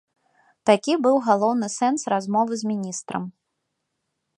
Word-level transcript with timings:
Такі 0.69 0.93
быў 1.03 1.15
галоўны 1.29 1.67
сэнс 1.77 2.01
размовы 2.17 2.53
з 2.63 2.71
міністрам. 2.71 3.23